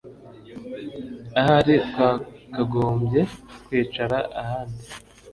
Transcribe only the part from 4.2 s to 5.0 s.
ahandi